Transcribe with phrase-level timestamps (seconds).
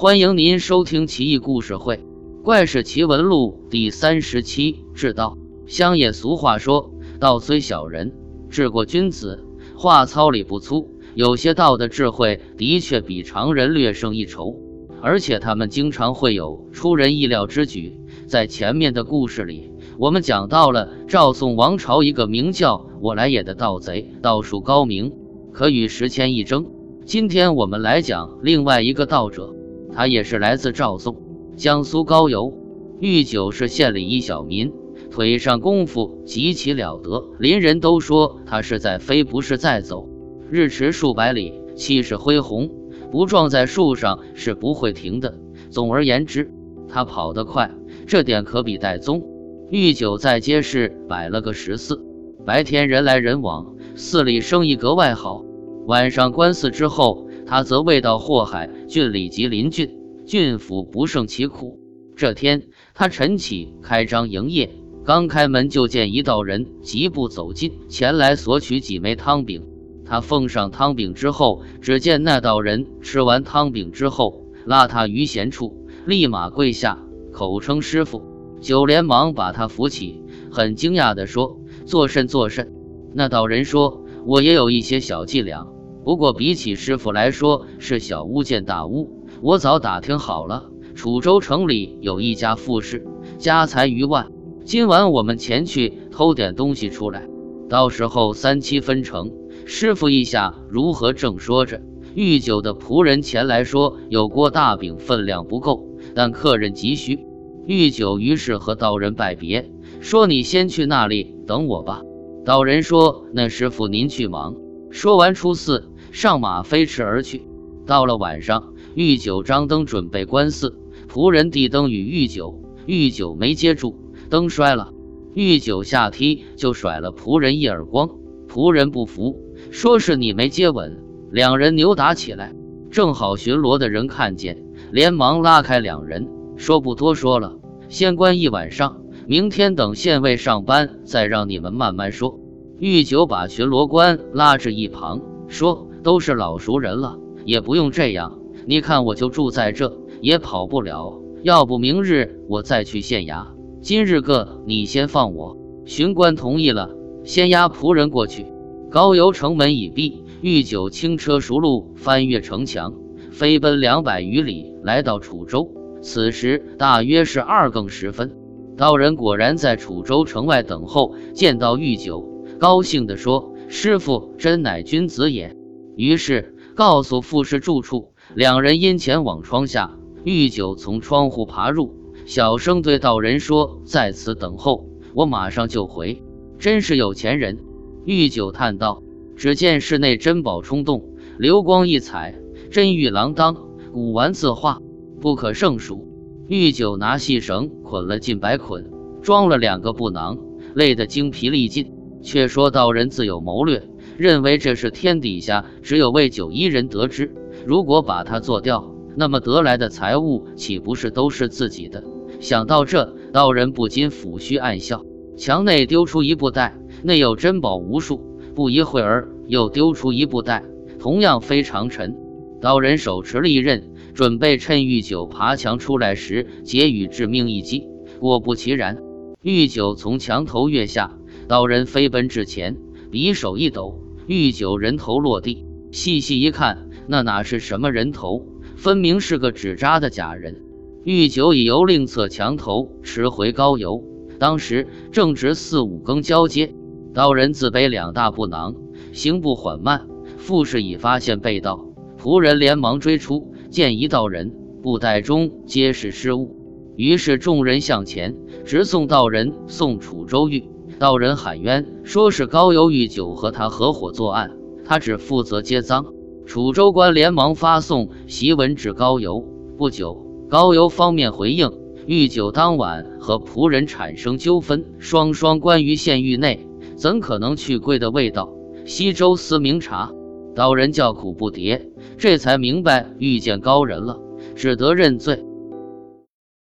[0.00, 1.96] 欢迎您收听《奇异故事会·
[2.42, 4.82] 怪事奇闻录》第三十七。
[4.94, 8.10] 治道，乡野俗话说：“道虽小人，
[8.48, 9.44] 治过君子。”
[9.76, 14.56] 话糙理不粗，有些道的智慧的确比常人略胜一筹，
[15.02, 18.00] 而且他们经常会有出人意料之举。
[18.26, 25.12] 在前面的故事里，我们讲到了赵宋王朝一个名叫我来也的盗贼，道术高明，
[25.52, 26.64] 可与时迁一争。
[27.04, 29.54] 今天我们来讲另外一个道者。
[29.92, 31.16] 他也是来自赵宋，
[31.56, 32.52] 江苏高邮。
[33.00, 34.72] 玉九是县里一小民，
[35.10, 40.08] 腿上功夫极其了得，邻人都说他是在飞，不是在走。
[40.50, 42.70] 日驰数百里，气势恢宏，
[43.10, 45.38] 不撞在树上是不会停的。
[45.70, 46.50] 总而言之，
[46.88, 47.70] 他跑得快，
[48.06, 49.22] 这点可比戴宗。
[49.70, 52.04] 玉九在街市摆了个十四，
[52.44, 55.42] 白天人来人往，寺里生意格外好。
[55.86, 57.26] 晚上关寺之后。
[57.50, 59.90] 他则未到祸害郡里及邻郡，
[60.24, 61.80] 郡府不胜其苦。
[62.14, 64.70] 这天，他晨起开张营业，
[65.04, 69.66] 刚开门就见一道人疾步走近，前来索取几枚汤饼。
[70.04, 78.22] 他奉上汤饼之后，只见那道人吃完汤饼之后，拉他于闲处，立马跪下，口称师傅。
[78.60, 82.72] 九连忙把他扶起，很惊讶地说：“作甚作甚？”
[83.12, 85.66] 那道人说：“我也有一些小伎俩。”
[86.02, 89.26] 不过比起师傅来说，是小巫见大巫。
[89.42, 93.06] 我早打听好了，楚州城里有一家富士，
[93.38, 94.32] 家财逾万。
[94.64, 97.28] 今晚我们前去偷点东西出来，
[97.68, 99.30] 到时候三七分成。
[99.66, 101.12] 师傅意下如何？
[101.12, 101.82] 正说着，
[102.14, 107.26] 御酒的仆人前来说有锅大饼分量不够，但客人急需。
[107.66, 112.00] 御酒于是和道人拜别，说：“你先去那里等我吧。”
[112.44, 114.56] 道人说：“那师傅您去忙。”
[114.90, 115.89] 说完出寺。
[116.12, 117.42] 上马飞驰而去。
[117.86, 120.76] 到了晚上，御酒张灯准备关寺，
[121.08, 123.96] 仆人递灯与御酒，御酒没接住，
[124.28, 124.92] 灯摔了，
[125.34, 128.10] 御酒下梯就甩了仆人一耳光。
[128.48, 131.02] 仆人不服，说是你没接稳。
[131.30, 132.54] 两人扭打起来，
[132.90, 137.56] 正好巡逻的人看见，连忙拉开两人，说不多说了，
[137.88, 142.38] 先关一晚上，明天等县尉上班再让你们慢慢说。
[142.78, 145.89] 御酒把巡逻官拉至一旁，说。
[146.02, 148.38] 都是老熟人了，也不用这样。
[148.66, 151.20] 你看，我就住在这，也跑不了。
[151.42, 153.46] 要不明日我再去县衙。
[153.80, 155.56] 今日个，你先放我。
[155.86, 156.90] 巡官同意了，
[157.24, 158.46] 先押仆人过去。
[158.90, 162.92] 高邮城门已闭，御酒轻车熟路，翻越城墙，
[163.30, 165.70] 飞奔两百余里，来到楚州。
[166.02, 168.34] 此时大约是二更时分，
[168.76, 175.56] 道人果然在楚州城外等候，见到御酒，高兴地说：“师傅真乃君子也。”
[175.96, 181.94] 于是告诉富士住处，两人因前往窗下，御酒从窗户爬入，
[182.26, 186.22] 小声对道人说：“在此等候，我马上就回。”
[186.58, 187.58] 真是有钱人。
[188.04, 189.02] 御酒叹道
[189.36, 192.34] ：“只见室内珍宝冲动，流光溢彩，
[192.70, 193.56] 珍玉锒铛，
[193.92, 194.80] 古玩字画，
[195.20, 196.06] 不可胜数。”
[196.48, 198.90] 御酒拿细绳捆了近百捆，
[199.22, 200.38] 装了两个布囊，
[200.74, 201.92] 累得精疲力尽。
[202.22, 203.88] 却说道人自有谋略。
[204.20, 207.34] 认为这是天底下只有魏九一人得知。
[207.64, 212.04] 如果把他做掉，那么得来的财物岂不是都是自己的？
[212.38, 215.02] 想到这，道人不禁抚须暗笑。
[215.38, 218.38] 墙内丢出一布袋，内有珍宝无数。
[218.54, 220.64] 不一会儿，又丢出一布袋，
[220.98, 222.14] 同样非常沉。
[222.60, 227.86] 道人手持利刃，准备趁玉九爬墙出来时，结予致命一击。
[228.18, 228.98] 果不其然，
[229.40, 231.16] 玉九从墙头跃下，
[231.48, 232.76] 道人飞奔至前，
[233.10, 233.98] 匕首一抖。
[234.30, 238.46] 玉九人头落地，细细一看，那哪是什么人头，
[238.76, 240.62] 分明是个纸扎的假人。
[241.02, 244.04] 玉九已由另侧墙头驰回高邮，
[244.38, 246.72] 当时正值四五更交接，
[247.12, 248.76] 道人自背两大布囊，
[249.10, 250.06] 行步缓慢。
[250.36, 256.54] 富士已发现被盗，仆人连忙追出，见一道人，布袋中皆是失物，
[256.96, 260.66] 于是众人向前，直送道人送楚州狱。
[261.00, 264.50] 道人喊冤，说是高邮御酒和他合伙作案，
[264.84, 266.04] 他只负责接赃。
[266.44, 269.42] 楚州官连忙发送檄文至高邮。
[269.78, 271.72] 不久，高邮方面回应，
[272.04, 278.50] 御酒当晚和仆人产生纠纷，双双关于县狱内，怎可能去贵的味道？
[278.84, 280.12] 西周司明察，
[280.54, 281.80] 道人叫苦不迭，
[282.18, 284.20] 这才明白遇见高人了，
[284.54, 285.42] 只得认罪。